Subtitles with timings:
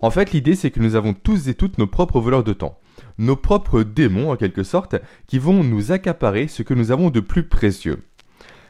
[0.00, 2.78] En fait, l'idée, c'est que nous avons tous et toutes nos propres voleurs de temps.
[3.18, 7.20] Nos propres démons, en quelque sorte, qui vont nous accaparer ce que nous avons de
[7.20, 8.02] plus précieux.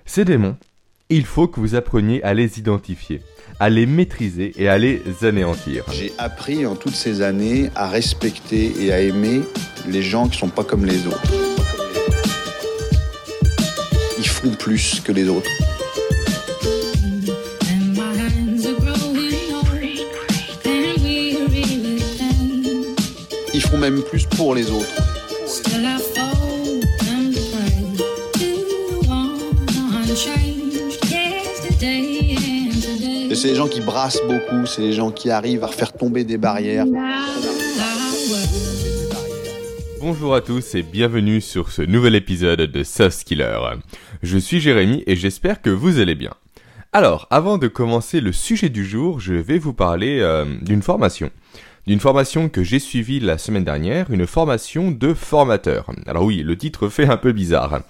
[0.05, 0.57] Ces démons,
[1.09, 3.23] il faut que vous appreniez à les identifier,
[3.61, 5.85] à les maîtriser et à les anéantir.
[5.93, 9.43] J'ai appris en toutes ces années à respecter et à aimer
[9.89, 11.33] les gens qui sont pas comme les autres.
[14.19, 15.51] Ils font plus que les autres.
[23.77, 24.87] Font même plus pour les autres.
[33.31, 36.25] Et c'est les gens qui brassent beaucoup, c'est les gens qui arrivent à faire tomber
[36.25, 36.87] des barrières.
[40.01, 43.59] Bonjour à tous et bienvenue sur ce nouvel épisode de Sauce Killer.
[44.23, 46.33] Je suis Jérémy et j'espère que vous allez bien.
[46.93, 51.31] Alors, avant de commencer le sujet du jour, je vais vous parler euh, d'une formation.
[51.87, 55.87] D'une formation que j'ai suivie la semaine dernière, une formation de formateur.
[56.07, 57.83] Alors oui, le titre fait un peu bizarre.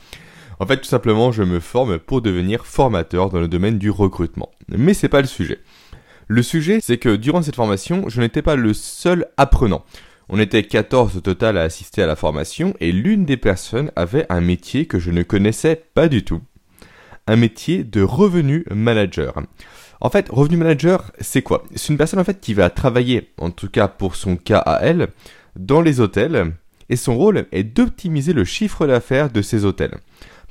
[0.61, 4.51] En fait, tout simplement, je me forme pour devenir formateur dans le domaine du recrutement.
[4.69, 5.61] Mais c'est pas le sujet.
[6.29, 9.83] Le sujet, c'est que durant cette formation, je n'étais pas le seul apprenant.
[10.29, 14.27] On était 14 au total à assister à la formation et l'une des personnes avait
[14.29, 16.43] un métier que je ne connaissais pas du tout.
[17.27, 19.41] Un métier de revenu manager.
[20.01, 21.65] En fait, revenu manager, c'est quoi?
[21.75, 24.81] C'est une personne en fait qui va travailler, en tout cas pour son cas à
[24.83, 25.09] elle,
[25.57, 26.53] dans les hôtels
[26.89, 29.97] et son rôle est d'optimiser le chiffre d'affaires de ces hôtels.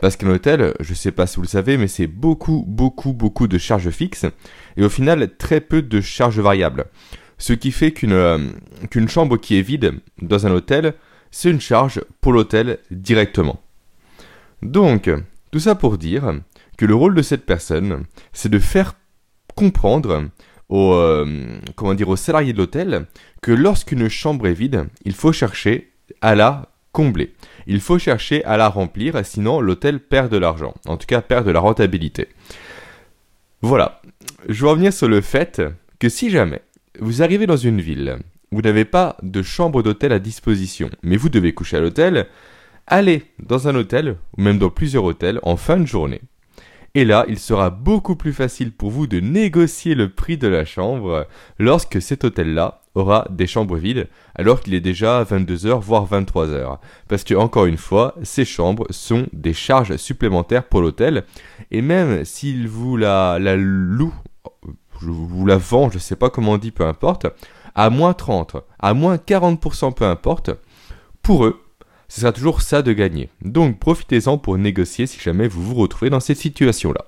[0.01, 3.47] Parce qu'un hôtel, je sais pas si vous le savez, mais c'est beaucoup, beaucoup, beaucoup
[3.47, 4.25] de charges fixes
[4.75, 6.85] et au final très peu de charges variables.
[7.38, 8.39] Ce qui fait qu'une euh,
[8.89, 10.93] qu'une chambre qui est vide dans un hôtel,
[11.31, 13.61] c'est une charge pour l'hôtel directement.
[14.61, 15.09] Donc,
[15.51, 16.33] tout ça pour dire
[16.77, 18.95] que le rôle de cette personne, c'est de faire
[19.56, 20.30] comprendre
[20.70, 21.25] aux, euh,
[21.75, 23.06] comment dire, aux salariés de l'hôtel
[23.42, 27.34] que lorsqu'une chambre est vide, il faut chercher à la combler.
[27.67, 30.73] Il faut chercher à la remplir, sinon l'hôtel perd de l'argent.
[30.85, 32.29] En tout cas, perd de la rentabilité.
[33.62, 34.02] Voilà.
[34.47, 35.62] Je veux revenir sur le fait
[36.00, 36.62] que si jamais
[37.00, 38.19] vous arrivez dans une ville,
[38.52, 42.28] vous n'avez pas de chambre d'hôtel à disposition, mais vous devez coucher à l'hôtel,
[42.88, 46.22] allez dans un hôtel, ou même dans plusieurs hôtels, en fin de journée.
[46.97, 50.63] Et là, il sera beaucoup plus facile pour vous de négocier le prix de la
[50.63, 51.28] chambre
[51.59, 56.78] lorsque cet hôtel-là aura des chambres vides, alors qu'il est déjà 22h voire 23h.
[57.09, 61.25] Parce que, encore une fois, ces chambres sont des charges supplémentaires pour l'hôtel,
[61.69, 64.16] et même s'il vous la, loue,
[65.01, 67.28] je vous la vend, je sais pas comment on dit, peu importe,
[67.75, 70.51] à moins 30, à moins 40%, peu importe,
[71.22, 71.65] pour eux,
[72.07, 73.29] ce sera toujours ça de gagner.
[73.41, 77.05] Donc profitez-en pour négocier si jamais vous vous retrouvez dans cette situation-là.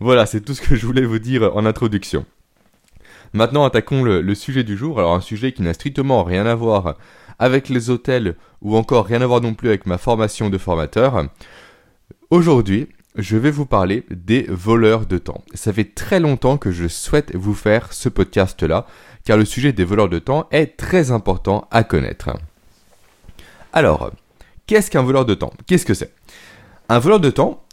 [0.00, 2.24] Voilà, c'est tout ce que je voulais vous dire en introduction.
[3.32, 4.98] Maintenant, attaquons le, le sujet du jour.
[4.98, 6.96] Alors, un sujet qui n'a strictement rien à voir
[7.38, 11.26] avec les hôtels ou encore rien à voir non plus avec ma formation de formateur.
[12.30, 15.44] Aujourd'hui, je vais vous parler des voleurs de temps.
[15.54, 18.86] Ça fait très longtemps que je souhaite vous faire ce podcast-là,
[19.24, 22.30] car le sujet des voleurs de temps est très important à connaître.
[23.78, 24.10] Alors,
[24.66, 25.52] qu'est-ce qu'un voleur de temps?
[25.68, 26.12] Qu'est-ce que c'est?
[26.88, 27.64] Un voleur de temps,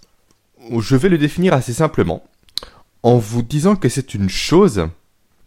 [0.77, 2.23] je vais le définir assez simplement,
[3.01, 4.87] en vous disant que c'est une chose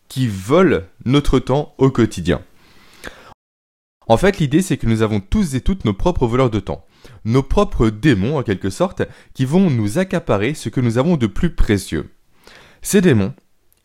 [0.08, 2.42] qui vole notre temps au quotidien.
[4.08, 6.84] En fait, l'idée, c'est que nous avons tous et toutes nos propres voleurs de temps.
[7.24, 9.02] Nos propres démons, en quelque sorte,
[9.34, 12.10] qui vont nous accaparer ce que nous avons de plus précieux.
[12.82, 13.32] Ces démons,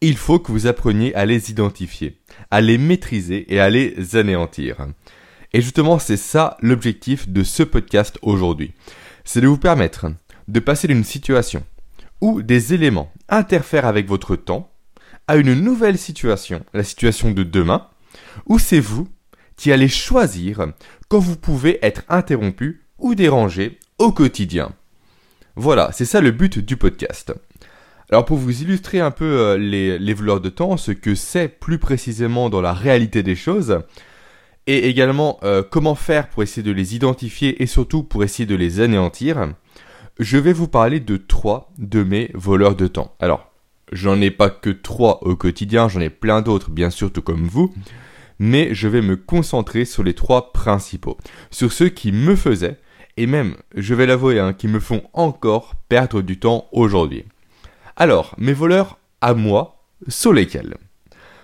[0.01, 2.17] il faut que vous appreniez à les identifier,
[2.49, 4.87] à les maîtriser et à les anéantir.
[5.53, 8.73] Et justement, c'est ça l'objectif de ce podcast aujourd'hui.
[9.23, 10.07] C'est de vous permettre
[10.47, 11.63] de passer d'une situation
[12.21, 14.71] où des éléments interfèrent avec votre temps
[15.27, 17.87] à une nouvelle situation, la situation de demain,
[18.47, 19.07] où c'est vous
[19.55, 20.67] qui allez choisir
[21.07, 24.73] quand vous pouvez être interrompu ou dérangé au quotidien.
[25.55, 27.33] Voilà, c'est ça le but du podcast.
[28.09, 31.47] Alors pour vous illustrer un peu euh, les, les voleurs de temps, ce que c'est
[31.47, 33.79] plus précisément dans la réalité des choses,
[34.67, 38.55] et également euh, comment faire pour essayer de les identifier et surtout pour essayer de
[38.55, 39.53] les anéantir,
[40.19, 43.15] je vais vous parler de trois de mes voleurs de temps.
[43.19, 43.51] Alors,
[43.91, 47.47] j'en ai pas que trois au quotidien, j'en ai plein d'autres bien sûr tout comme
[47.47, 47.73] vous,
[48.39, 51.17] mais je vais me concentrer sur les trois principaux,
[51.51, 52.77] sur ceux qui me faisaient,
[53.15, 57.25] et même, je vais l'avouer, hein, qui me font encore perdre du temps aujourd'hui.
[57.95, 60.77] Alors, mes voleurs à moi sont lesquels?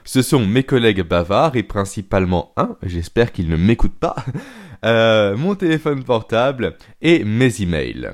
[0.09, 4.15] Ce sont mes collègues bavards et principalement un, j'espère qu'il ne m'écoute pas,
[4.83, 8.09] euh, mon téléphone portable et mes emails.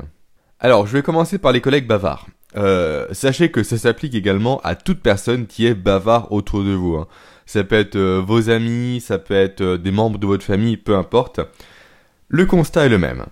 [0.60, 2.28] Alors, je vais commencer par les collègues bavards.
[2.58, 6.96] Euh, sachez que ça s'applique également à toute personne qui est bavard autour de vous.
[6.96, 7.08] hein.
[7.46, 10.98] ça peut être euh, vos amis, ça peut être des membres de votre famille, peu
[10.98, 11.40] importe.
[12.28, 13.26] Le constat est le même.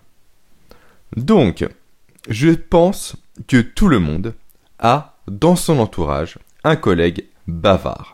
[1.18, 1.68] Donc,
[2.30, 4.36] je pense que tout le monde
[4.80, 8.13] a dans son entourage un collègue bavard.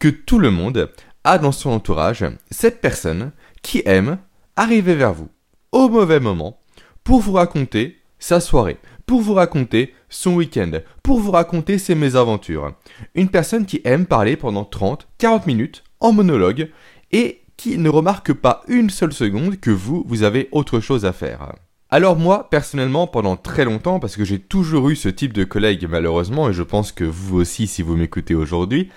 [0.00, 0.90] Que tout le monde
[1.24, 4.16] a dans son entourage cette personne qui aime
[4.56, 5.28] arriver vers vous
[5.72, 6.58] au mauvais moment
[7.04, 10.70] pour vous raconter sa soirée, pour vous raconter son week-end,
[11.02, 12.72] pour vous raconter ses mésaventures.
[13.14, 16.70] Une personne qui aime parler pendant 30, 40 minutes en monologue
[17.12, 21.12] et qui ne remarque pas une seule seconde que vous, vous avez autre chose à
[21.12, 21.52] faire.
[21.90, 25.86] Alors moi, personnellement, pendant très longtemps, parce que j'ai toujours eu ce type de collègue
[25.90, 28.88] malheureusement, et je pense que vous aussi si vous m'écoutez aujourd'hui,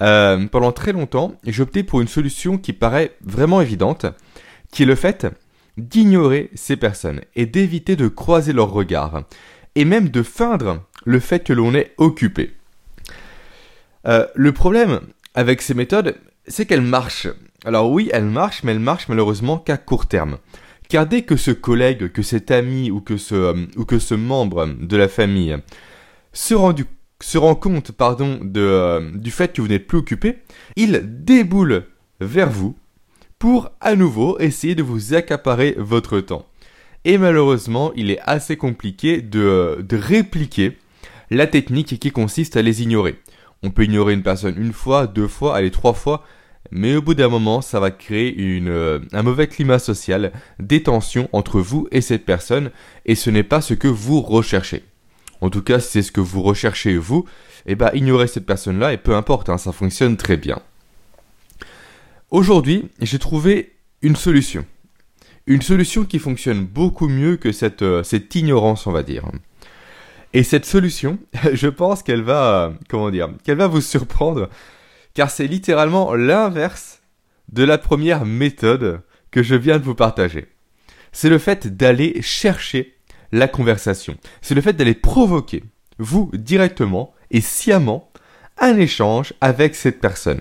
[0.00, 4.06] euh, pendant très longtemps, j'ai pour une solution qui paraît vraiment évidente,
[4.70, 5.26] qui est le fait
[5.76, 9.22] d'ignorer ces personnes et d'éviter de croiser leurs regards,
[9.74, 12.54] et même de feindre le fait que l'on est occupé.
[14.06, 15.00] Euh, le problème
[15.34, 16.16] avec ces méthodes,
[16.46, 17.28] c'est qu'elles marchent.
[17.64, 20.38] Alors oui, elles marchent, mais elles marchent malheureusement qu'à court terme.
[20.88, 24.14] Car dès que ce collègue, que cet ami ou que ce, euh, ou que ce
[24.14, 25.56] membre de la famille
[26.32, 26.86] se rend, du-
[27.20, 30.38] se rend compte pardon, de, euh, du fait que vous n'êtes plus occupé,
[30.76, 31.84] il déboule
[32.20, 32.76] vers vous
[33.38, 36.46] pour à nouveau essayer de vous accaparer votre temps.
[37.04, 40.76] Et malheureusement, il est assez compliqué de, répliquer
[41.30, 43.16] la technique qui consiste à les ignorer.
[43.62, 46.24] On peut ignorer une personne une fois, deux fois, allez trois fois,
[46.70, 50.82] mais au bout d'un moment, ça va créer une, euh, un mauvais climat social, des
[50.82, 52.70] tensions entre vous et cette personne,
[53.06, 54.84] et ce n'est pas ce que vous recherchez.
[55.40, 57.24] En tout cas, si c'est ce que vous recherchez vous,
[57.66, 60.60] eh ben ignorez cette personne-là, et peu importe, hein, ça fonctionne très bien.
[62.30, 64.64] Aujourd'hui, j'ai trouvé une solution.
[65.46, 68.02] Une solution qui fonctionne beaucoup mieux que cette, euh,
[68.34, 69.24] ignorance, on va dire.
[70.34, 71.18] Et cette solution,
[71.52, 74.50] je pense qu'elle va, comment dire, qu'elle va vous surprendre,
[75.14, 77.00] car c'est littéralement l'inverse
[77.50, 79.00] de la première méthode
[79.30, 80.48] que je viens de vous partager.
[81.12, 82.97] C'est le fait d'aller chercher
[83.32, 84.16] la conversation.
[84.40, 85.64] C'est le fait d'aller provoquer,
[85.98, 88.10] vous directement et sciemment,
[88.58, 90.40] un échange avec cette personne.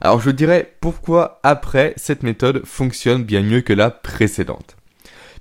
[0.00, 4.76] Alors je dirais pourquoi après cette méthode fonctionne bien mieux que la précédente.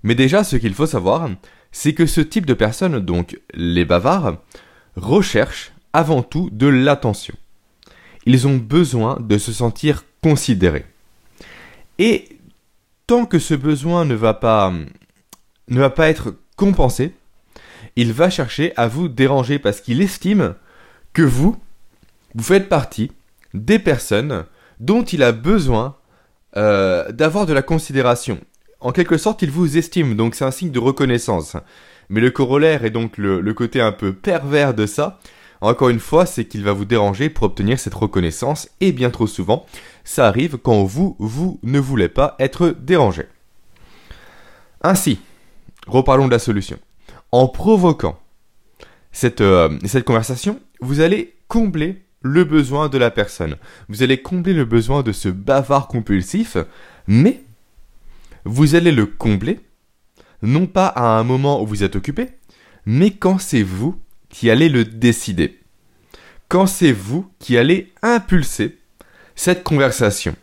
[0.03, 1.29] Mais déjà ce qu'il faut savoir,
[1.71, 4.37] c'est que ce type de personnes, donc les bavards,
[4.95, 7.35] recherchent avant tout de l'attention.
[8.25, 10.85] Ils ont besoin de se sentir considérés.
[11.97, 12.39] Et
[13.07, 14.73] tant que ce besoin ne va pas
[15.69, 17.13] ne va pas être compensé,
[17.95, 20.55] il va chercher à vous déranger parce qu'il estime
[21.13, 21.57] que vous
[22.35, 23.11] vous faites partie
[23.53, 24.45] des personnes
[24.79, 25.95] dont il a besoin
[26.57, 28.39] euh, d'avoir de la considération.
[28.79, 31.57] En quelque sorte, il vous estime, donc c'est un signe de reconnaissance.
[32.09, 35.19] Mais le corollaire est donc le côté un peu pervers de ça.
[35.61, 39.27] Encore une fois, c'est qu'il va vous déranger pour obtenir cette reconnaissance, et bien trop
[39.27, 39.65] souvent,
[40.05, 43.23] ça arrive quand vous, vous ne voulez pas être dérangé.
[44.81, 45.19] Ainsi,
[45.89, 46.77] reparlons de la solution.
[47.31, 48.19] En provoquant
[49.11, 53.55] cette, euh, cette conversation, vous allez combler le besoin de la personne.
[53.87, 56.57] Vous allez combler le besoin de ce bavard compulsif,
[57.07, 57.41] mais
[58.45, 59.59] vous allez le combler,
[60.41, 62.29] non pas à un moment où vous êtes occupé,
[62.85, 63.99] mais quand c'est vous
[64.29, 65.59] qui allez le décider.
[66.47, 68.77] Quand c'est vous qui allez impulser
[69.35, 70.35] cette conversation.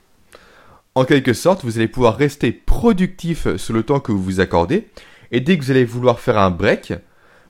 [0.94, 4.88] En quelque sorte, vous allez pouvoir rester productif sur le temps que vous vous accordez,
[5.32, 6.94] et dès que vous allez vouloir faire un break,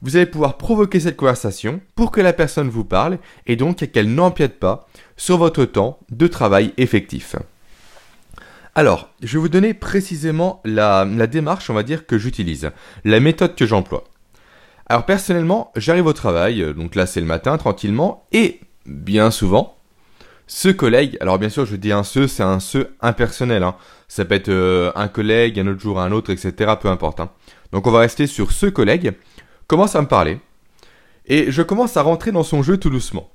[0.02, 4.14] vous allez pouvoir provoquer cette conversation pour que la personne vous parle et donc qu'elle
[4.14, 7.36] n'empiète pas sur votre temps de travail effectif.
[8.74, 12.70] Alors, je vais vous donner précisément la, démarche, on va dire, que j'utilise,
[13.04, 14.04] la méthode que j'emploie.
[14.88, 19.76] Alors personnellement, j'arrive au travail, euh, donc là c'est le matin tranquillement, et bien souvent,
[20.46, 23.74] ce collègue, alors bien sûr je dis un ce, c'est un ce impersonnel, hein.
[24.06, 27.18] ça peut être euh, un collègue, un autre jour un autre, etc., peu importe.
[27.18, 27.30] hein.
[27.72, 29.14] Donc on va rester sur ce collègue,
[29.66, 30.38] commence à me parler,
[31.26, 33.30] et je commence à rentrer dans son jeu tout doucement.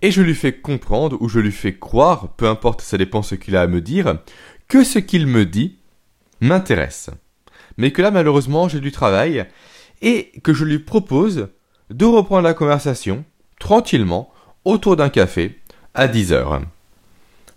[0.00, 3.34] Et je lui fais comprendre, ou je lui fais croire, peu importe, ça dépend ce
[3.34, 4.18] qu'il a à me dire,
[4.68, 5.76] que ce qu'il me dit
[6.40, 7.10] m'intéresse.
[7.76, 9.46] Mais que là malheureusement j'ai du travail,
[10.02, 11.48] et que je lui propose
[11.90, 13.24] de reprendre la conversation
[13.58, 14.32] tranquillement
[14.64, 15.60] autour d'un café
[15.94, 16.62] à 10h.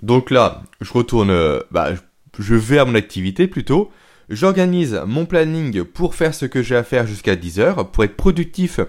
[0.01, 1.93] Donc là, je retourne, euh, bah,
[2.37, 3.91] je vais à mon activité plutôt,
[4.29, 8.79] j'organise mon planning pour faire ce que j'ai à faire jusqu'à 10h, pour être productif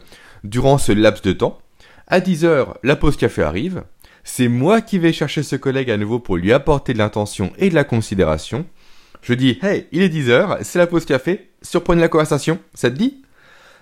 [0.45, 1.59] durant ce laps de temps.
[2.07, 3.83] À 10h, la pause café arrive,
[4.25, 7.71] c'est moi qui vais chercher ce collègue à nouveau pour lui apporter de l'intention et
[7.71, 8.67] de la considération.
[9.23, 12.97] Je dis, hey, il est 10h, c'est la pause café, surprenez la conversation, ça te
[12.97, 13.23] dit?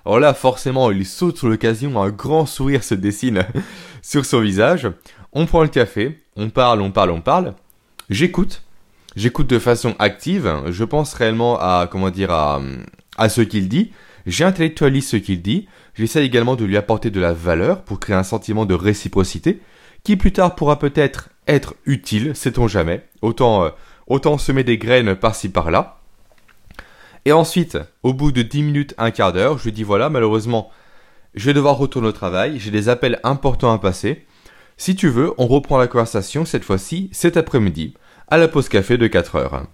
[0.06, 3.44] Alors là, forcément, il saute sur l'occasion, un grand sourire se dessine
[4.02, 4.88] sur son visage.
[5.32, 7.54] on prend le café, on parle, on parle, on parle.
[8.10, 8.63] J'écoute.
[9.16, 10.52] J'écoute de façon active.
[10.68, 12.60] Je pense réellement à, comment dire, à,
[13.28, 13.92] ce qu'il dit.
[14.26, 15.68] J'intellectualise ce qu'il dit.
[15.94, 19.60] J'essaie également de lui apporter de la valeur pour créer un sentiment de réciprocité
[20.02, 23.06] qui plus tard pourra peut-être être utile, sait-on jamais.
[23.22, 23.70] Autant, euh,
[24.06, 26.00] autant semer des graines par-ci par-là.
[27.24, 30.70] Et ensuite, au bout de 10 minutes, un quart d'heure, je lui dis voilà, malheureusement,
[31.34, 34.26] je vais devoir retourner au travail, j'ai des appels importants à passer.
[34.76, 37.94] Si tu veux, on reprend la conversation cette fois-ci cet après-midi,
[38.28, 39.66] à la pause café de 4 heures.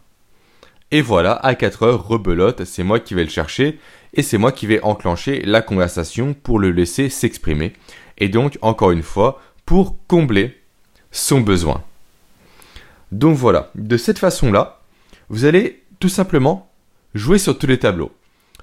[0.90, 3.78] Et voilà, à 4 heures, rebelote, c'est moi qui vais le chercher,
[4.14, 7.72] et c'est moi qui vais enclencher la conversation pour le laisser s'exprimer.
[8.18, 10.58] Et donc, encore une fois, pour combler
[11.12, 11.82] son besoin.
[13.12, 14.80] Donc voilà, de cette façon-là,
[15.28, 16.70] vous allez tout simplement
[17.14, 18.12] jouer sur tous les tableaux.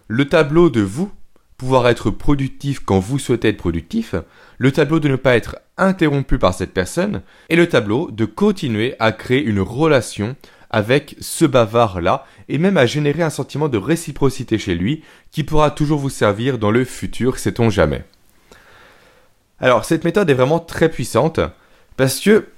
[0.08, 1.12] Le tableau de vous,
[1.58, 4.16] pouvoir être productif quand vous souhaitez être productif,
[4.60, 8.96] le tableau de ne pas être interrompu par cette personne, et le tableau de continuer
[9.00, 10.36] à créer une relation
[10.70, 15.72] avec ce bavard-là, et même à générer un sentiment de réciprocité chez lui, qui pourra
[15.72, 18.04] toujours vous servir dans le futur, sait-on jamais.
[19.60, 21.40] Alors, cette méthode est vraiment très puissante,
[21.96, 22.50] parce que,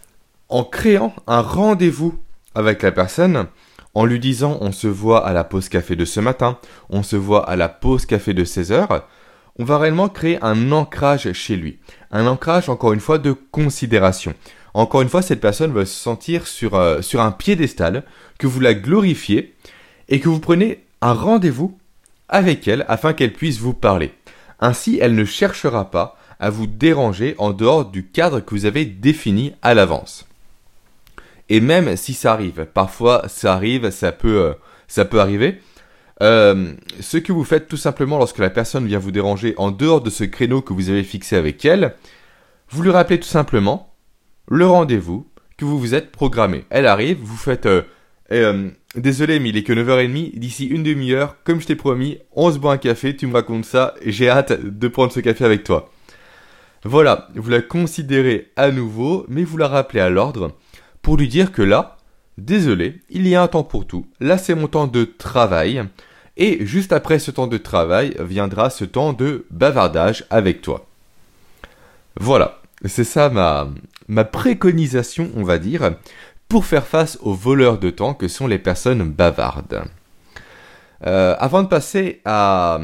[0.50, 2.20] en créant un rendez-vous
[2.56, 3.48] avec la personne,
[3.94, 6.58] en lui disant on se voit à la pause café de ce matin,
[6.90, 9.08] on se voit à la pause café de 16 heures,
[9.58, 11.80] on va réellement créer un ancrage chez lui.
[12.12, 14.34] Un ancrage, encore une fois, de considération.
[14.74, 18.04] Encore une fois, cette personne va se sentir sur, euh, sur un piédestal,
[18.38, 19.56] que vous la glorifiez,
[20.08, 21.78] et que vous prenez un rendez-vous
[22.30, 24.14] avec elle afin qu'elle puisse vous parler.
[24.62, 28.86] Ainsi, elle ne cherchera pas à vous déranger en dehors du cadre que vous avez
[28.86, 30.29] défini à l'avance.
[31.50, 34.54] Et même si ça arrive, parfois ça arrive, ça peut, euh,
[34.88, 35.60] ça peut arriver.
[36.22, 40.02] euh, ce que vous faites tout simplement lorsque la personne vient vous déranger en dehors
[40.02, 41.96] de ce créneau que vous avez fixé avec elle,
[42.70, 43.96] vous lui rappelez tout simplement
[44.50, 45.28] le rendez-vous
[45.58, 46.66] que vous vous êtes programmé.
[46.70, 47.84] Elle arrive, vous faites euh,
[48.32, 52.52] euh, désolé mais il est que 9h30, d'ici une demi-heure, comme je t'ai promis, on
[52.52, 55.64] se boit un café, tu me racontes ça, j'ai hâte de prendre ce café avec
[55.64, 55.92] toi.
[56.84, 60.56] Voilà, vous la considérez à nouveau, mais vous la rappelez à l'ordre
[61.02, 61.98] pour lui dire que là,
[62.38, 64.06] désolé, il y a un temps pour tout.
[64.20, 65.84] Là, c'est mon temps de travail.
[66.38, 70.86] Et juste après ce temps de travail viendra ce temps de bavardage avec toi.
[72.18, 73.68] Voilà, c'est ça ma,
[74.08, 75.92] ma préconisation, on va dire,
[76.48, 79.84] pour faire face aux voleurs de temps que sont les personnes bavardes.
[81.06, 82.80] Euh, avant de passer à,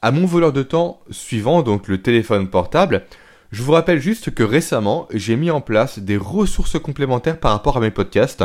[0.00, 3.04] à mon voleur de temps suivant, donc le téléphone portable,
[3.50, 7.78] je vous rappelle juste que récemment, j'ai mis en place des ressources complémentaires par rapport
[7.78, 8.44] à mes podcasts,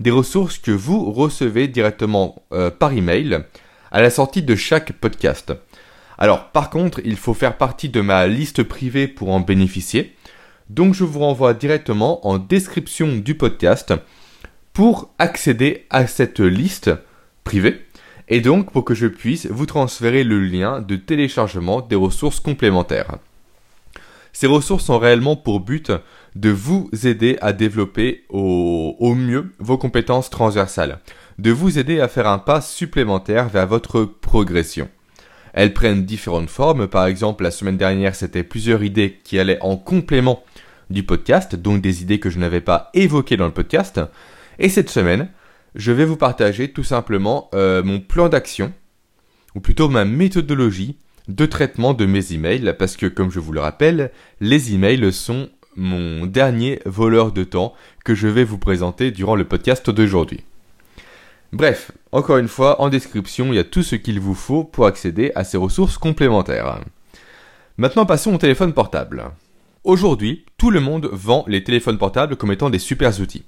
[0.00, 3.40] des ressources que vous recevez directement euh, par email
[3.90, 5.52] à la sortie de chaque podcast.
[6.16, 10.16] Alors par contre, il faut faire partie de ma liste privée pour en bénéficier.
[10.70, 13.92] Donc je vous renvoie directement en description du podcast
[14.72, 16.90] pour accéder à cette liste
[17.44, 17.84] privée
[18.28, 23.18] et donc pour que je puisse vous transférer le lien de téléchargement des ressources complémentaires.
[24.40, 25.90] Ces ressources ont réellement pour but
[26.36, 31.00] de vous aider à développer au, mieux vos compétences transversales,
[31.40, 34.88] de vous aider à faire un pas supplémentaire vers votre progression.
[35.54, 39.76] Elles prennent différentes formes, par exemple la semaine dernière c'était plusieurs idées qui allaient en
[39.76, 40.44] complément
[40.88, 44.00] du podcast, donc des idées que je n'avais pas évoquées dans le podcast,
[44.60, 45.30] et cette semaine
[45.74, 48.72] je vais vous partager tout simplement euh, mon plan d'action,
[49.56, 50.96] ou plutôt ma méthodologie
[51.28, 55.50] de traitement de mes emails, parce que comme je vous le rappelle, les emails sont
[55.76, 60.40] mon dernier voleur de temps que je vais vous présenter durant le podcast d'aujourd'hui.
[61.52, 64.86] Bref, encore une fois, en description, il y a tout ce qu'il vous faut pour
[64.86, 66.80] accéder à ces ressources complémentaires.
[67.76, 69.30] Maintenant, passons au téléphone portable.
[69.84, 73.44] Aujourd'hui, tout le monde vend les téléphones portables comme étant des super outils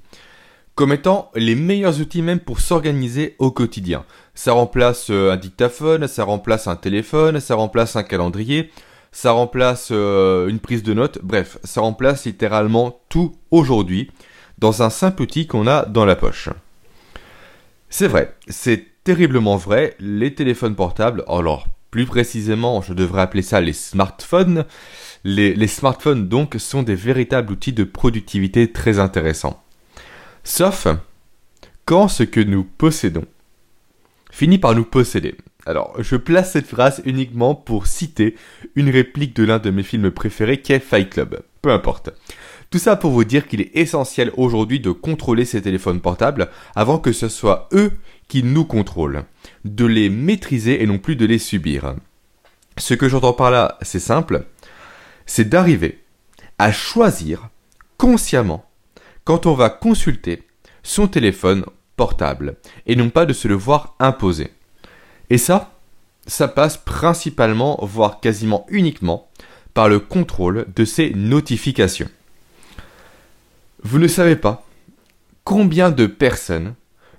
[0.74, 4.04] comme étant les meilleurs outils même pour s'organiser au quotidien.
[4.34, 8.70] Ça remplace euh, un dictaphone, ça remplace un téléphone, ça remplace un calendrier,
[9.12, 14.10] ça remplace euh, une prise de notes, bref, ça remplace littéralement tout aujourd'hui
[14.58, 16.48] dans un simple outil qu'on a dans la poche.
[17.88, 23.60] C'est vrai, c'est terriblement vrai, les téléphones portables, alors plus précisément je devrais appeler ça
[23.60, 24.64] les smartphones,
[25.24, 29.62] les, les smartphones donc sont des véritables outils de productivité très intéressants.
[30.44, 30.86] Sauf
[31.84, 33.26] quand ce que nous possédons
[34.30, 35.34] finit par nous posséder.
[35.66, 38.36] Alors, je place cette phrase uniquement pour citer
[38.76, 41.42] une réplique de l'un de mes films préférés qui est Fight Club.
[41.60, 42.10] Peu importe.
[42.70, 46.98] Tout ça pour vous dire qu'il est essentiel aujourd'hui de contrôler ces téléphones portables avant
[46.98, 47.92] que ce soit eux
[48.28, 49.24] qui nous contrôlent.
[49.64, 51.96] De les maîtriser et non plus de les subir.
[52.78, 54.46] Ce que j'entends par là, c'est simple,
[55.26, 55.98] c'est d'arriver
[56.58, 57.48] à choisir
[57.98, 58.69] consciemment
[59.24, 60.42] quand on va consulter
[60.82, 61.64] son téléphone
[61.96, 64.52] portable et non pas de se le voir imposer.
[65.28, 65.72] Et ça,
[66.26, 69.28] ça passe principalement, voire quasiment uniquement,
[69.74, 72.08] par le contrôle de ses notifications.
[73.82, 74.66] Vous ne savez pas
[75.44, 76.74] combien de personnes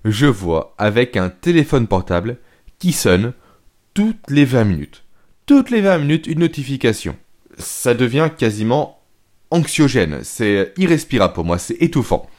[0.05, 2.37] je vois avec un téléphone portable
[2.79, 3.33] qui sonne
[3.93, 5.03] toutes les 20 minutes.
[5.45, 7.15] Toutes les 20 minutes, une notification.
[7.57, 9.00] Ça devient quasiment
[9.51, 12.29] anxiogène, c'est irrespirable pour moi, c'est étouffant.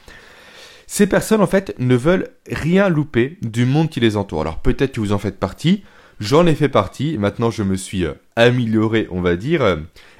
[0.87, 4.41] Ces personnes, en fait, ne veulent rien louper du monde qui les entoure.
[4.41, 5.83] Alors peut-être que vous en faites partie,
[6.19, 9.77] j'en ai fait partie, maintenant je me suis euh, amélioré, on va dire, euh,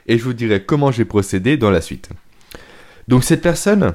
[0.08, 2.10] et je vous dirai comment j'ai procédé dans la suite.
[3.08, 3.94] Donc cette personne,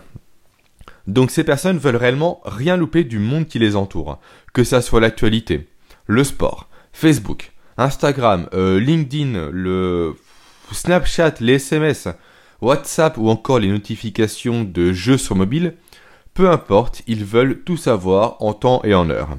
[1.07, 4.21] donc ces personnes veulent réellement rien louper du monde qui les entoure,
[4.53, 5.69] que ça soit l'actualité,
[6.07, 10.15] le sport, Facebook, Instagram, euh, LinkedIn, le
[10.73, 12.09] Snapchat, les SMS,
[12.61, 15.75] WhatsApp ou encore les notifications de jeux sur mobile,
[16.35, 19.37] peu importe, ils veulent tout savoir en temps et en heure.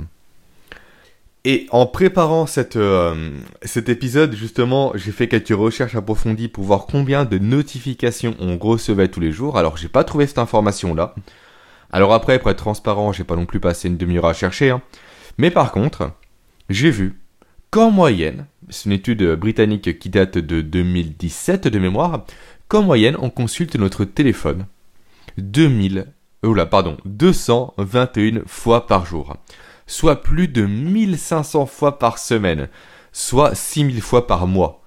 [1.46, 2.46] Et en préparant
[2.76, 3.32] euh,
[3.64, 9.08] cet épisode, justement, j'ai fait quelques recherches approfondies pour voir combien de notifications on recevait
[9.08, 9.58] tous les jours.
[9.58, 11.16] Alors, j'ai pas trouvé cette information-là.
[11.92, 14.70] Alors après, pour être transparent, j'ai pas non plus passé une demi-heure à chercher.
[14.70, 14.82] hein.
[15.38, 16.12] Mais par contre,
[16.70, 17.20] j'ai vu
[17.72, 22.26] qu'en moyenne, c'est une étude britannique qui date de 2017 de mémoire,
[22.70, 24.68] qu'en moyenne, on consulte notre téléphone
[25.38, 29.36] 2000, oula, pardon, 221 fois par jour,
[29.88, 32.70] soit plus de 1500 fois par semaine,
[33.12, 34.84] soit 6000 fois par mois.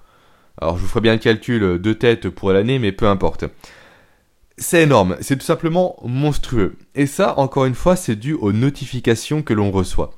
[0.59, 3.45] Alors je vous ferai bien le calcul de tête pour l'année, mais peu importe.
[4.57, 6.77] C'est énorme, c'est tout simplement monstrueux.
[6.95, 10.13] Et ça, encore une fois, c'est dû aux notifications que l'on reçoit.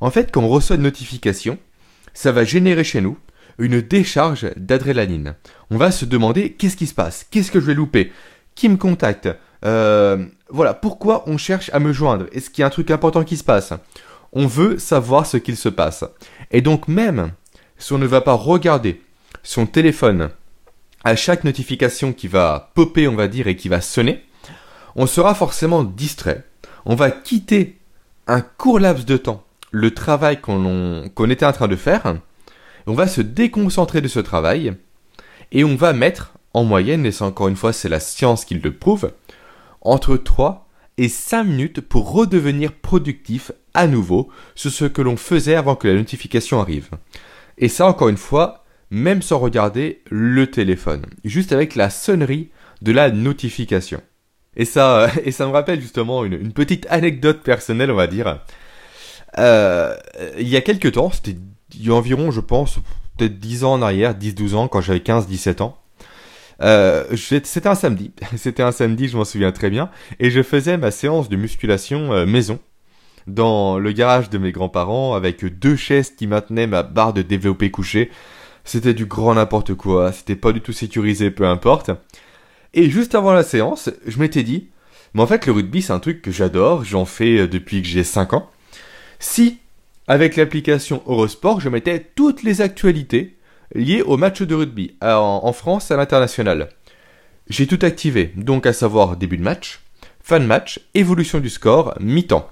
[0.00, 1.58] En fait, quand on reçoit une notification,
[2.14, 3.18] ça va générer chez nous
[3.60, 5.36] une décharge d'adrénaline.
[5.70, 8.12] On va se demander qu'est-ce qui se passe, qu'est-ce que je vais louper,
[8.54, 9.28] qui me contacte,
[9.64, 13.22] euh, voilà, pourquoi on cherche à me joindre, est-ce qu'il y a un truc important
[13.22, 13.72] qui se passe?
[14.32, 16.04] On veut savoir ce qu'il se passe.
[16.50, 17.32] Et donc même
[17.78, 19.02] si on ne va pas regarder
[19.42, 20.30] son téléphone
[21.04, 24.24] à chaque notification qui va popper, on va dire, et qui va sonner,
[24.96, 26.44] on sera forcément distrait.
[26.84, 27.78] On va quitter
[28.26, 32.16] un court laps de temps le travail qu'on qu'on était en train de faire.
[32.90, 34.72] On va se déconcentrer de ce travail
[35.52, 38.54] et on va mettre en moyenne, et c'est encore une fois, c'est la science qui
[38.54, 39.12] le prouve,
[39.80, 40.66] entre 3
[40.98, 45.86] et 5 minutes pour redevenir productif à nouveau sur ce que l'on faisait avant que
[45.86, 46.88] la notification arrive.
[47.58, 52.50] Et ça, encore une fois, même sans regarder le téléphone, juste avec la sonnerie
[52.82, 54.02] de la notification.
[54.56, 58.40] Et ça, et ça me rappelle justement une, une petite anecdote personnelle, on va dire.
[59.38, 59.94] Euh,
[60.40, 61.36] il y a quelques temps, c'était
[61.74, 62.78] il y a environ, je pense,
[63.16, 65.76] peut-être 10 ans en arrière, 10-12 ans, quand j'avais 15-17 ans.
[66.62, 70.76] Euh, c'était un samedi, c'était un samedi, je m'en souviens très bien, et je faisais
[70.76, 72.58] ma séance de musculation euh, maison
[73.26, 77.70] dans le garage de mes grands-parents avec deux chaises qui maintenaient ma barre de développé
[77.70, 78.10] couché.
[78.64, 81.90] C'était du grand n'importe quoi, c'était pas du tout sécurisé, peu importe.
[82.74, 84.68] Et juste avant la séance, je m'étais dit,
[85.14, 87.88] mais en fait le rugby c'est un truc que j'adore, j'en fais euh, depuis que
[87.88, 88.50] j'ai 5 ans.
[89.18, 89.58] Si,
[90.10, 93.36] avec l'application Eurosport, je mettais toutes les actualités
[93.76, 96.70] liées au match de rugby euh, en, France à l'international.
[97.48, 99.78] J'ai tout activé, donc à savoir début de match,
[100.20, 102.50] fin de match, évolution du score, mi-temps.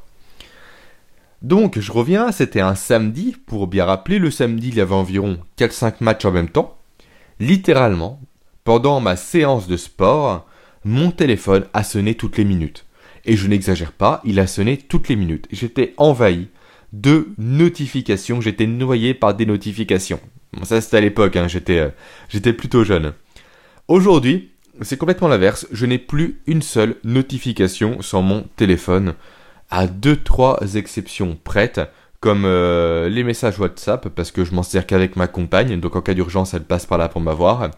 [1.42, 5.38] Donc je reviens, c'était un samedi, pour bien rappeler, le samedi il y avait environ
[5.58, 6.78] 4-5 matchs en même temps.
[7.40, 8.20] Littéralement,
[8.62, 10.46] pendant ma séance de sport,
[10.84, 12.86] mon téléphone a sonné toutes les minutes.
[13.24, 15.48] Et je n'exagère pas, il a sonné toutes les minutes.
[15.50, 16.46] J'étais envahi
[16.92, 20.20] de notifications, j'étais noyé par des notifications.
[20.62, 21.88] Ça c'était à l'époque, hein, j'étais, euh,
[22.28, 23.12] j'étais plutôt jeune.
[23.88, 29.14] Aujourd'hui, c'est complètement l'inverse, je n'ai plus une seule notification sur mon téléphone,
[29.70, 31.80] à deux trois exceptions prêtes,
[32.20, 36.00] comme euh, les messages WhatsApp, parce que je m'en sers qu'avec ma compagne, donc en
[36.00, 37.70] cas d'urgence elle passe par là pour m'avoir,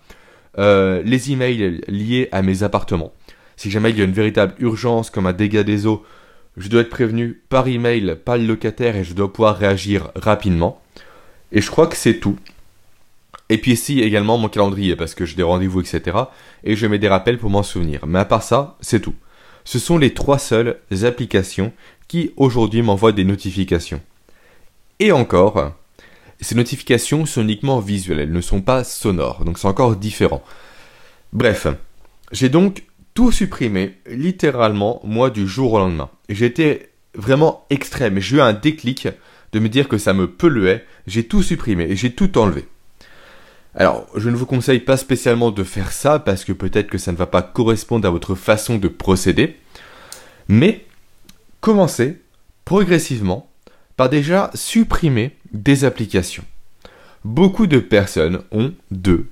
[0.59, 3.13] euh, les emails liés à mes appartements.
[3.57, 6.05] Si jamais il y a une véritable urgence comme un dégât des eaux,
[6.57, 10.81] je dois être prévenu par email, par le locataire et je dois pouvoir réagir rapidement.
[11.53, 12.37] Et je crois que c'est tout.
[13.49, 16.17] Et puis ici également mon calendrier parce que j'ai des rendez-vous etc.
[16.65, 18.07] Et je mets des rappels pour m'en souvenir.
[18.07, 19.15] Mais à part ça, c'est tout.
[19.65, 21.73] Ce sont les trois seules applications
[22.09, 24.01] qui aujourd'hui m'envoient des notifications.
[24.99, 25.73] Et encore,
[26.41, 30.43] ces notifications sont uniquement visuelles, elles ne sont pas sonores, donc c'est encore différent.
[31.33, 31.67] Bref,
[32.33, 32.85] j'ai donc
[33.21, 36.09] tout supprimé, littéralement, moi, du jour au lendemain.
[36.31, 39.09] J'étais vraiment extrême, j'ai eu un déclic
[39.53, 42.67] de me dire que ça me polluait, j'ai tout supprimé et j'ai tout enlevé.
[43.75, 47.13] Alors, je ne vous conseille pas spécialement de faire ça parce que peut-être que ça
[47.13, 49.59] ne va pas correspondre à votre façon de procéder.
[50.49, 50.87] Mais
[51.61, 52.23] commencez
[52.65, 53.51] progressivement
[53.99, 56.45] par déjà supprimer des applications.
[57.27, 59.27] Beaucoup de personnes ont 2,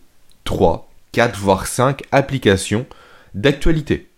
[0.45, 2.85] 3, 4, voire 5 applications
[3.35, 4.11] d'actualité.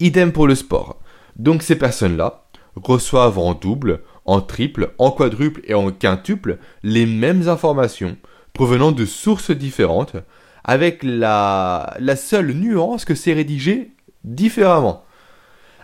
[0.00, 1.00] Idem pour le sport.
[1.36, 2.44] Donc ces personnes-là
[2.76, 8.16] reçoivent en double, en triple, en quadruple et en quintuple les mêmes informations
[8.52, 10.16] provenant de sources différentes
[10.64, 13.92] avec la, seule nuance que c'est rédigé
[14.24, 15.04] différemment.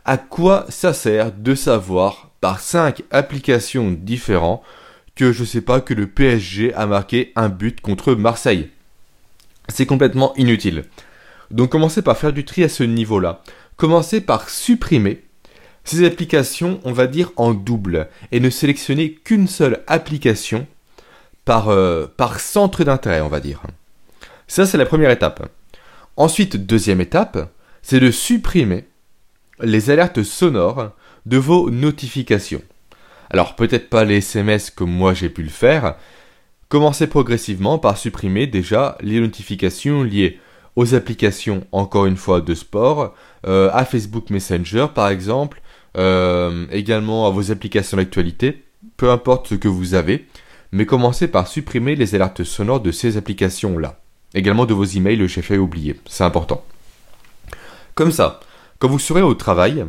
[0.04, 4.62] À quoi ça sert de savoir par 5 applications différentes
[5.16, 8.70] que je sais pas que le PSG a marqué un but contre Marseille?
[9.68, 10.84] C'est complètement inutile.
[11.50, 13.42] Donc commencez par faire du tri à ce niveau-là.
[13.76, 15.22] Commencez par supprimer
[15.84, 20.66] ces applications, on va dire en double, et ne sélectionnez qu'une seule application
[21.44, 23.62] par, euh, par centre d'intérêt, on va dire.
[24.46, 25.50] Ça, c'est la première étape.
[26.16, 28.84] Ensuite, deuxième étape, c'est de supprimer
[29.62, 30.90] les alertes sonores
[31.24, 32.62] de vos notifications.
[33.30, 35.96] Alors, peut-être pas les SMS comme moi j'ai pu le faire.
[36.68, 40.38] Commencez progressivement par supprimer déjà les notifications liées
[40.78, 43.12] aux applications, encore une fois, de sport,
[43.48, 45.60] euh, à Facebook Messenger par exemple,
[45.96, 48.62] euh, également à vos applications d'actualité,
[48.96, 50.28] peu importe ce que vous avez,
[50.70, 53.98] mais commencez par supprimer les alertes sonores de ces applications-là.
[54.34, 56.64] Également de vos emails, j'ai fait oublier, c'est important.
[57.96, 58.38] Comme ça,
[58.78, 59.84] quand vous serez au travail,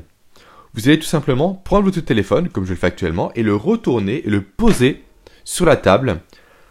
[0.73, 4.25] vous allez tout simplement prendre votre téléphone, comme je le fais actuellement, et le retourner
[4.25, 5.03] et le poser
[5.43, 6.21] sur la table,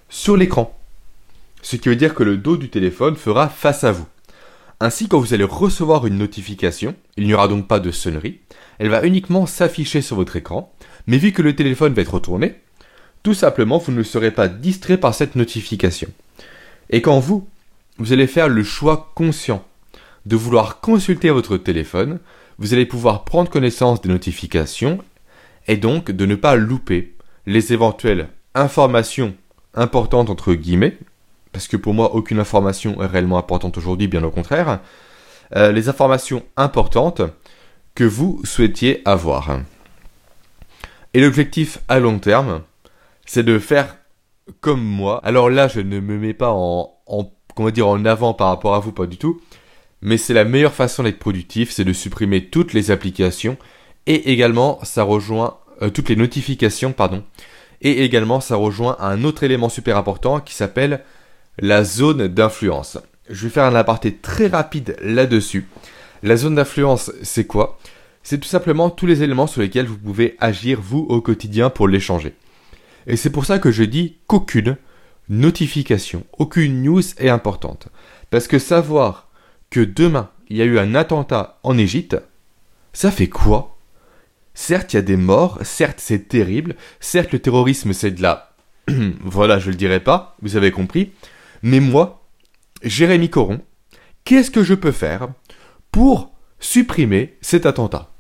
[0.09, 0.77] sur l'écran.
[1.63, 4.07] Ce qui veut dire que le dos du téléphone fera face à vous.
[4.81, 8.39] Ainsi, quand vous allez recevoir une notification, il n'y aura donc pas de sonnerie,
[8.79, 10.73] elle va uniquement s'afficher sur votre écran,
[11.09, 12.55] mais vu que le téléphone va être retourné,
[13.25, 16.09] tout simplement vous ne serez pas distrait par cette notification.
[16.91, 17.49] Et quand vous,
[17.99, 19.65] vous allez faire le choix conscient
[20.27, 22.21] de vouloir consulter votre téléphone,
[22.59, 24.99] vous allez pouvoir prendre connaissance des notifications
[25.67, 27.15] et donc de ne pas louper
[27.47, 29.35] les éventuelles informations
[29.75, 30.99] importantes entre guillemets,
[31.53, 34.81] parce que pour moi aucune information est réellement importante aujourd'hui, bien au contraire,
[35.57, 37.23] euh, les informations importantes
[37.95, 39.61] que vous souhaitiez avoir.
[41.15, 42.63] Et l'objectif à long terme,
[43.27, 43.97] c'est de faire
[44.61, 45.21] comme moi.
[45.25, 48.75] Alors là, je ne me mets pas en, en, comment dire, en avant par rapport
[48.75, 49.41] à vous, pas du tout.
[50.01, 53.57] Mais c'est la meilleure façon d'être productif, c'est de supprimer toutes les applications
[54.07, 57.25] et également ça rejoint euh, toutes les notifications, pardon.
[57.83, 61.05] Et également ça rejoint un autre élément super important qui s'appelle
[61.59, 62.99] la zone d'influence.
[63.29, 65.67] Je vais faire un aparté très rapide là-dessus.
[66.23, 67.79] La zone d'influence, c'est quoi?
[68.23, 71.89] C'est tout simplement tous les éléments sur lesquels vous pouvez agir vous au quotidien pour
[71.89, 72.35] les changer.
[73.07, 74.77] Et c'est pour ça que je dis qu'aucune
[75.29, 77.89] notification, aucune news est importante.
[78.31, 79.29] Parce que savoir
[79.71, 82.17] que demain il y a eu un attentat en Égypte,
[82.93, 83.77] ça fait quoi?
[84.55, 88.55] Certes, il y a des morts, certes, c'est terrible, certes, le terrorisme, c'est de la...
[89.21, 91.13] voilà, je le dirai pas, vous avez compris.
[91.63, 92.29] Mais moi,
[92.83, 93.61] Jérémy Coron,
[94.25, 95.29] qu'est-ce que je peux faire
[95.91, 98.11] pour supprimer cet attentat?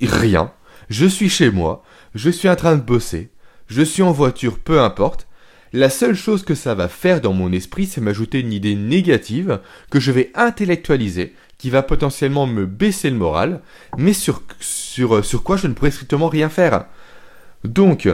[0.00, 0.52] Rien.
[0.88, 3.30] Je suis chez moi, je suis en train de bosser,
[3.68, 5.28] je suis en voiture, peu importe.
[5.72, 9.60] La seule chose que ça va faire dans mon esprit, c'est m'ajouter une idée négative
[9.90, 13.60] que je vais intellectualiser, qui va potentiellement me baisser le moral,
[13.96, 16.86] mais sur, sur, sur quoi je ne pourrais strictement rien faire.
[17.62, 18.08] Donc,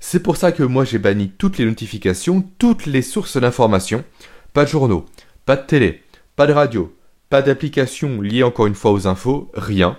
[0.00, 4.04] c'est pour ça que moi j'ai banni toutes les notifications, toutes les sources d'informations.
[4.52, 5.06] Pas de journaux,
[5.44, 6.02] pas de télé,
[6.36, 6.94] pas de radio,
[7.30, 9.98] pas d'applications liées encore une fois aux infos, rien.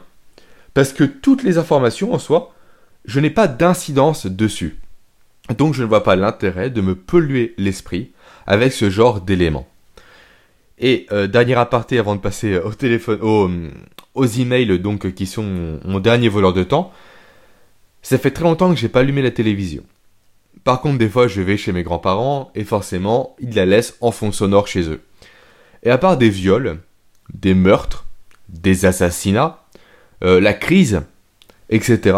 [0.73, 2.53] Parce que toutes les informations en soi,
[3.05, 4.79] je n'ai pas d'incidence dessus.
[5.57, 8.11] Donc je ne vois pas l'intérêt de me polluer l'esprit
[8.45, 9.67] avec ce genre d'éléments.
[10.77, 13.49] Et euh, dernier aparté avant de passer au téléphone, aux,
[14.15, 16.93] aux emails donc qui sont mon dernier voleur de temps.
[18.09, 19.83] Ça fait très longtemps que j'ai pas allumé la télévision.
[20.63, 24.09] Par contre, des fois, je vais chez mes grands-parents et forcément, ils la laissent en
[24.09, 25.03] fond sonore chez eux.
[25.83, 26.79] Et à part des viols,
[27.35, 28.07] des meurtres,
[28.47, 29.63] des assassinats,
[30.23, 31.03] euh, la crise,
[31.69, 32.17] etc.,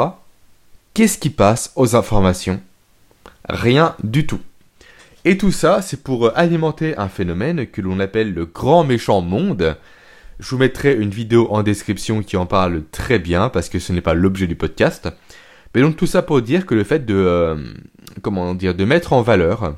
[0.93, 2.62] qu'est-ce qui passe aux informations?
[3.49, 4.39] Rien du tout.
[5.25, 9.75] Et tout ça, c'est pour alimenter un phénomène que l'on appelle le grand méchant monde.
[10.39, 13.91] Je vous mettrai une vidéo en description qui en parle très bien parce que ce
[13.91, 15.12] n'est pas l'objet du podcast.
[15.73, 17.55] Mais donc tout ça pour dire que le fait de euh,
[18.21, 19.75] comment dire de mettre en valeur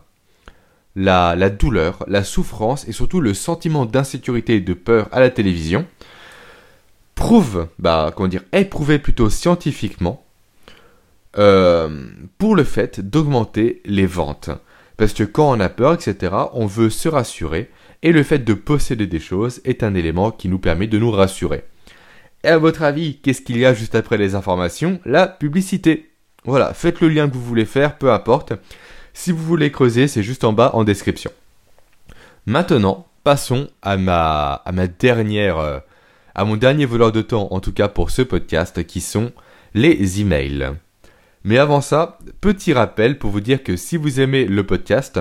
[0.96, 5.86] la, douleur, la souffrance et surtout le sentiment d'insécurité et de peur à la télévision
[7.16, 10.26] prouve, bah comment dire, est prouvé plutôt scientifiquement
[11.38, 12.06] euh,
[12.38, 14.50] pour le fait d'augmenter les ventes.
[14.98, 17.72] Parce que quand on a peur, etc., on veut se rassurer,
[18.04, 21.12] et le fait de posséder des choses est un élément qui nous permet de nous
[21.12, 21.64] rassurer.
[22.44, 25.00] Et à votre avis, qu'est-ce qu'il y a juste après les informations?
[25.06, 26.12] La publicité.
[26.44, 28.54] Voilà, faites le lien que vous voulez faire, peu importe.
[29.14, 31.32] Si vous voulez creuser, c'est juste en bas en description.
[32.46, 35.80] Maintenant, passons à ma, à dernière, euh,
[36.36, 39.32] à mon dernier voleur de temps, en tout cas pour ce podcast, qui sont
[39.74, 40.72] les emails.
[41.46, 45.20] Mais avant ça, petit rappel pour vous dire que si vous aimez le podcast,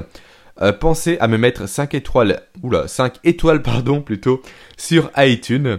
[0.60, 4.42] euh, pensez à me mettre 5 étoiles, oula, 5 étoiles pardon plutôt,
[4.76, 5.78] sur iTunes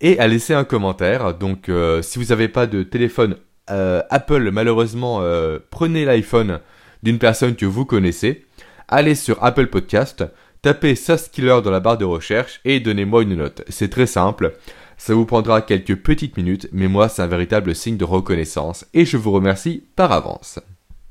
[0.00, 1.34] et à laisser un commentaire.
[1.34, 3.36] Donc euh, si vous n'avez pas de téléphone
[3.70, 6.60] euh, Apple, malheureusement, euh, prenez l'iPhone
[7.02, 8.46] d'une personne que vous connaissez,
[8.88, 10.24] allez sur Apple Podcast,
[10.62, 13.62] tapez Sauce Killer dans la barre de recherche et donnez-moi une note.
[13.68, 14.56] C'est très simple.
[14.98, 19.04] Ça vous prendra quelques petites minutes, mais moi c'est un véritable signe de reconnaissance et
[19.04, 20.58] je vous remercie par avance.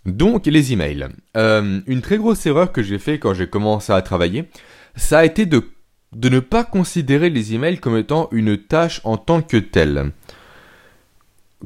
[0.05, 1.07] Donc les emails.
[1.35, 4.49] Une très grosse erreur que j'ai fait quand j'ai commencé à travailler,
[4.95, 5.63] ça a été de,
[6.15, 10.11] de ne pas considérer les emails comme étant une tâche en tant que telle.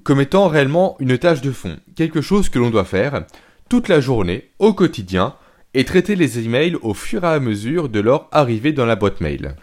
[0.04, 3.26] Comme étant réellement une tâche de fond, quelque chose que l'on doit faire
[3.70, 5.36] toute la journée, au quotidien,
[5.76, 9.22] et traiter les emails au fur et à mesure de leur arrivée dans la boîte
[9.22, 9.56] mail.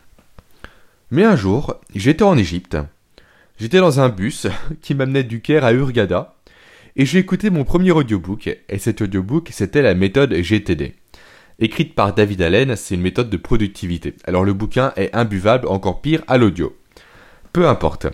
[1.11, 2.77] Mais un jour, j'étais en Égypte.
[3.59, 4.47] J'étais dans un bus
[4.83, 6.37] qui m'amenait du Caire à Hurghada
[6.95, 10.95] et j'ai écouté mon premier audiobook et cet audiobook c'était la méthode GTD.
[11.59, 14.15] Écrite par David Allen, c'est une méthode de productivité.
[14.25, 16.77] Alors le bouquin est imbuvable, encore pire à l'audio.
[17.55, 18.07] Peu importe.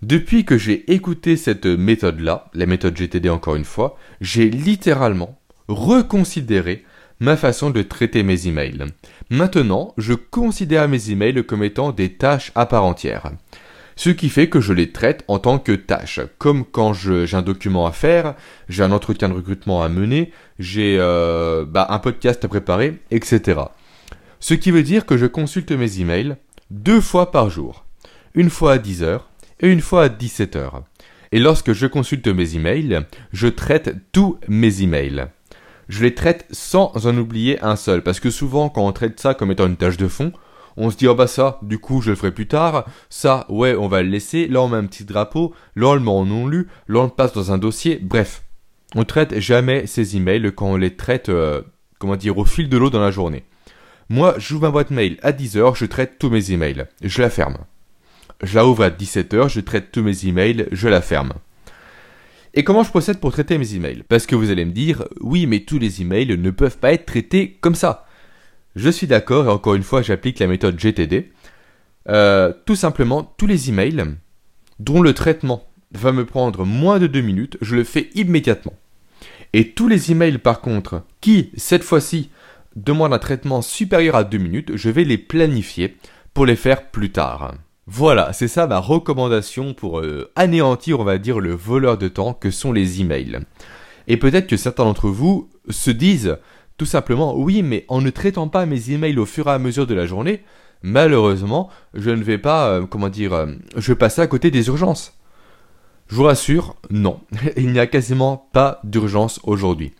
[0.00, 6.84] Depuis que j'ai écouté cette méthode-là, la méthode GTD encore une fois, j'ai littéralement reconsidéré
[7.20, 8.86] ma façon de traiter mes emails.
[9.28, 13.30] Maintenant, je considère mes emails comme étant des tâches à part entière.
[14.02, 16.18] Ce qui fait que je les traite en tant que tâches.
[16.38, 18.34] Comme quand j'ai un document à faire,
[18.68, 23.60] j'ai un entretien de recrutement à mener, j'ai euh, bah, un podcast à préparer, etc.
[24.40, 26.34] Ce qui veut dire que je consulte mes emails
[26.72, 27.84] deux fois par jour.
[28.34, 29.20] Une fois à 10h
[29.60, 30.82] et une fois à 17h.
[31.30, 35.28] Et lorsque je consulte mes emails, je traite tous mes emails
[35.88, 38.02] je les traite sans en oublier un seul.
[38.02, 40.32] Parce que souvent, quand on traite ça comme étant une tâche de fond,
[40.76, 42.86] on se dit, oh bah ça, du coup, je le ferai plus tard.
[43.10, 44.48] Ça, ouais, on va le laisser.
[44.48, 45.54] Là, on met un petit drapeau.
[45.76, 46.68] Là, on le met en non lu.
[46.88, 47.98] Là, on le passe dans un dossier.
[48.00, 48.42] Bref.
[48.94, 51.62] On traite jamais ces emails quand on les traite, euh,
[51.98, 53.44] comment dire, au fil de l'eau dans la journée.
[54.10, 56.84] Moi, j'ouvre ma boîte mail à 10h, je traite tous mes emails.
[57.00, 57.56] Je la ferme.
[58.42, 61.32] Je la ouvre à 17h, je traite tous mes emails, je la ferme.
[62.52, 64.02] Et comment je procède pour traiter mes emails?
[64.06, 67.06] Parce que vous allez me dire, oui, mais tous les emails ne peuvent pas être
[67.06, 68.06] traités comme ça.
[68.76, 71.32] Je suis d'accord, et encore une fois, j'applique la méthode GTD.
[72.08, 74.04] Euh, tout simplement, tous les emails
[74.78, 78.74] dont le traitement va me prendre moins de deux minutes, je le fais immédiatement.
[79.52, 82.30] Et tous les emails, par contre, qui, cette fois-ci,
[82.74, 85.96] demandent un traitement supérieur à deux minutes, je vais les planifier
[86.32, 87.54] pour les faire plus tard.
[87.86, 92.32] Voilà, c'est ça ma recommandation pour euh, anéantir, on va dire, le voleur de temps
[92.32, 93.40] que sont les emails.
[94.08, 96.38] Et peut-être que certains d'entre vous se disent
[96.76, 99.86] tout simplement, oui, mais en ne traitant pas mes emails au fur et à mesure
[99.86, 100.42] de la journée,
[100.82, 104.66] malheureusement, je ne vais pas, euh, comment dire, euh, je vais passer à côté des
[104.68, 105.18] urgences.
[106.08, 107.20] Je vous rassure, non,
[107.56, 109.94] il n'y a quasiment pas d'urgence aujourd'hui.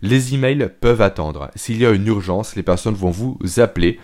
[0.00, 1.50] Les emails peuvent attendre.
[1.56, 3.98] S'il y a une urgence, les personnes vont vous appeler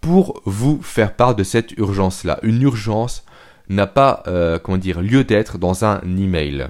[0.00, 2.38] pour vous faire part de cette urgence-là.
[2.42, 3.24] Une urgence
[3.68, 6.68] n'a pas, euh, comment dire, lieu d'être dans un email.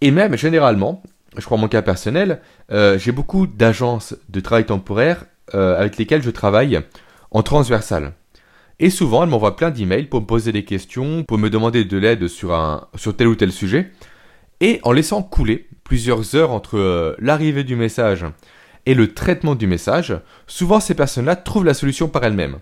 [0.00, 1.02] Et même, généralement,
[1.36, 6.22] je prends mon cas personnel, euh, j'ai beaucoup d'agences de travail temporaire euh, avec lesquelles
[6.22, 6.80] je travaille
[7.30, 8.12] en transversal.
[8.80, 11.98] Et souvent, elles m'envoient plein d'emails pour me poser des questions, pour me demander de
[11.98, 12.50] l'aide sur,
[13.16, 13.90] tel ou tel sujet.
[14.60, 18.24] Et en laissant couler plusieurs heures entre euh, l'arrivée du message
[18.86, 22.58] et le traitement du message, souvent ces personnes-là trouvent la solution par elles-mêmes.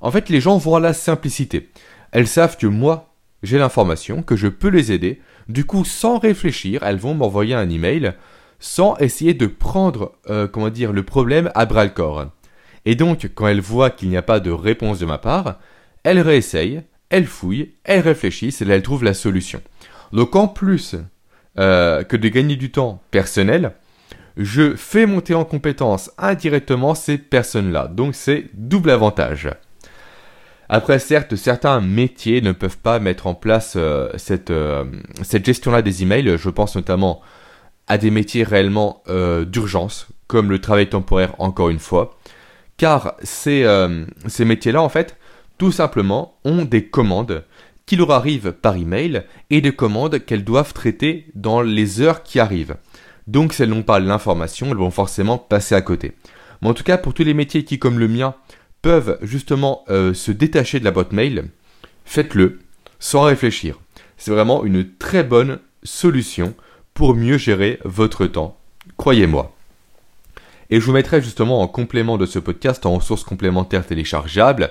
[0.00, 1.70] En fait, les gens vont à la simplicité.
[2.12, 3.12] Elles savent que moi,
[3.42, 5.20] j'ai l'information, que je peux les aider.
[5.48, 8.14] Du coup, sans réfléchir, elles vont m'envoyer un email
[8.58, 12.26] sans essayer de prendre, euh, comment dire, le problème à bras le corps.
[12.84, 15.58] Et donc, quand elles voient qu'il n'y a pas de réponse de ma part,
[16.04, 19.60] elles réessayent, elles fouillent, elles réfléchissent et là, elles trouvent la solution.
[20.12, 20.96] Donc, en plus
[21.58, 23.72] euh, que de gagner du temps personnel,
[24.36, 27.88] je fais monter en compétence indirectement ces personnes-là.
[27.88, 29.50] Donc, c'est double avantage.
[30.68, 34.84] Après, certes, certains métiers ne peuvent pas mettre en place euh, cette, euh,
[35.22, 36.36] cette gestion-là des emails.
[36.36, 37.20] Je pense notamment
[37.86, 42.18] à des métiers réellement euh, d'urgence, comme le travail temporaire, encore une fois.
[42.76, 43.64] Car ces,
[44.26, 45.16] ces métiers-là, en fait,
[45.56, 47.44] tout simplement, ont des commandes
[47.86, 52.38] qui leur arrivent par email et des commandes qu'elles doivent traiter dans les heures qui
[52.38, 52.76] arrivent.
[53.28, 56.12] Donc, si elles n'ont pas l'information, elles vont forcément passer à côté.
[56.60, 58.34] Mais en tout cas, pour tous les métiers qui, comme le mien,
[58.82, 61.48] peuvent justement euh, se détacher de la boîte mail,
[62.04, 62.60] faites-le
[62.98, 63.80] sans réfléchir.
[64.16, 66.54] C'est vraiment une très bonne solution
[66.94, 68.58] pour mieux gérer votre temps.
[68.96, 69.54] Croyez-moi.
[70.70, 74.70] Et je vous mettrai justement en complément de ce podcast, en ressources complémentaires téléchargeables,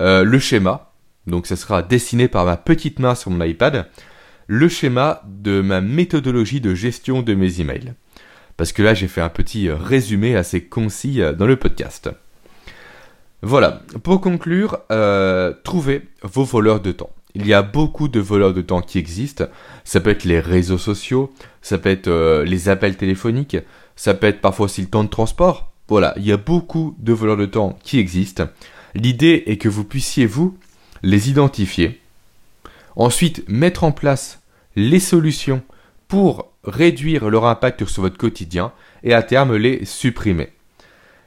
[0.00, 0.92] euh, le schéma.
[1.26, 3.88] Donc ça sera dessiné par ma petite main sur mon iPad.
[4.46, 7.94] Le schéma de ma méthodologie de gestion de mes emails.
[8.56, 12.10] Parce que là j'ai fait un petit euh, résumé assez concis dans le podcast.
[13.46, 17.10] Voilà, pour conclure, euh, trouvez vos voleurs de temps.
[17.34, 19.44] Il y a beaucoup de voleurs de temps qui existent.
[19.84, 21.30] Ça peut être les réseaux sociaux,
[21.60, 23.58] ça peut être euh, les appels téléphoniques,
[23.96, 25.70] ça peut être parfois aussi le temps de transport.
[25.88, 28.48] Voilà, il y a beaucoup de voleurs de temps qui existent.
[28.94, 30.56] L'idée est que vous puissiez, vous,
[31.02, 32.00] les identifier.
[32.96, 34.40] Ensuite, mettre en place
[34.74, 35.60] les solutions
[36.08, 40.48] pour réduire leur impact sur votre quotidien et à terme les supprimer.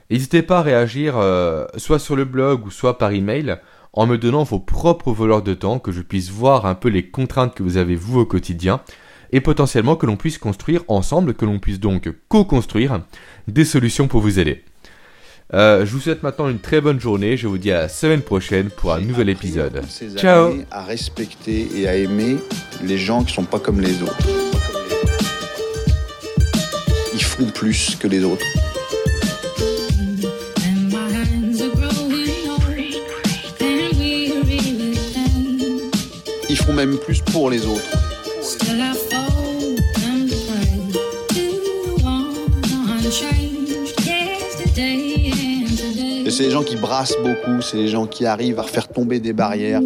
[0.09, 3.57] N'hésitez pas à réagir euh, soit sur le blog ou soit par email
[3.93, 7.09] en me donnant vos propres voleurs de temps, que je puisse voir un peu les
[7.09, 8.81] contraintes que vous avez vous au quotidien
[9.31, 13.01] et potentiellement que l'on puisse construire ensemble, que l'on puisse donc co-construire
[13.47, 14.63] des solutions pour vous aider.
[15.53, 18.21] Euh, je vous souhaite maintenant une très bonne journée, je vous dis à la semaine
[18.21, 19.81] prochaine pour un nouvel épisode.
[20.15, 22.37] Ciao années à respecter et à aimer
[22.83, 24.27] les gens qui sont pas comme les autres.
[27.13, 28.45] Ils font plus que les autres.
[36.65, 37.81] Font même plus pour les autres.
[46.25, 49.19] Et c'est les gens qui brassent beaucoup, c'est les gens qui arrivent à faire tomber
[49.19, 49.81] des barrières.